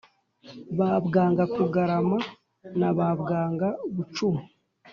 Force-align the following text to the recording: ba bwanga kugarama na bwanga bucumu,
ba 0.77 0.91
bwanga 1.05 1.43
kugarama 1.55 2.17
na 2.79 2.89
bwanga 3.19 3.67
bucumu, 3.93 4.41